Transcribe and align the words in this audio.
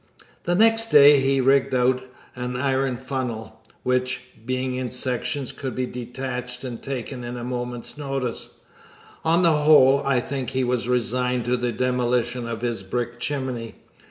The 0.45 0.55
next 0.55 0.89
day 0.89 1.19
he 1.19 1.39
rigged 1.39 1.75
out 1.75 2.01
an 2.35 2.55
iron 2.55 2.97
funnel, 2.97 3.61
which, 3.83 4.21
being 4.43 4.73
in 4.75 4.89
sections, 4.89 5.51
could 5.51 5.75
be 5.75 5.85
detached 5.85 6.63
and 6.63 6.81
taken 6.81 7.23
in 7.23 7.35
at 7.35 7.41
a 7.41 7.43
moment's 7.43 7.99
notice. 7.99 8.61
On 9.23 9.43
the 9.43 9.53
whole, 9.53 10.01
I 10.03 10.19
think 10.19 10.49
he 10.49 10.63
was 10.63 10.89
resigned 10.89 11.45
to 11.45 11.55
the 11.55 11.71
demolition 11.71 12.47
of 12.47 12.61
his 12.61 12.81
brick 12.81 13.19
chimney. 13.19 13.75